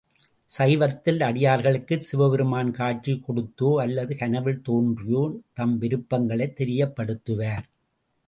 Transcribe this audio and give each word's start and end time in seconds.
சைவத்தில் 0.49 1.19
அடியார்களுக்குச் 1.21 2.01
சிவபெருமான் 2.01 2.71
காட்சி 2.71 3.21
கொடுத்தோ 3.27 3.81
அல்லது 3.81 4.17
கனவில் 4.17 4.61
தோன்றியோ 4.69 5.23
தம் 5.53 5.77
விருப்பங்களைத் 5.77 6.55
தெரியப்படுத்துவார். 6.59 7.67